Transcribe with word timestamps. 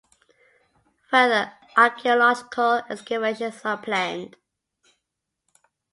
Further 1.11 1.53
archaeological 1.77 2.81
excavations 2.89 3.61
are 3.63 3.77
planned. 3.77 4.35